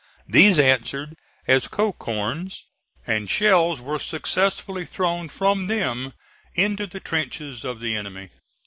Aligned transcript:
These 0.27 0.57
answered 0.57 1.15
as 1.47 1.67
coehorns, 1.67 2.63
and 3.05 3.29
shells 3.29 3.79
were 3.81 3.99
successfully 3.99 4.83
thrown 4.83 5.29
from 5.29 5.67
them 5.67 6.13
into 6.55 6.87
the 6.87 6.99
trenches 6.99 7.63
of 7.63 7.79
the 7.81 7.95
enemy. 7.95 8.31